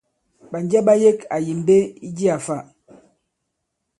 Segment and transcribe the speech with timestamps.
[0.51, 2.55] Ɓànjɛ ɓa yek àyì mbe i jiā fa?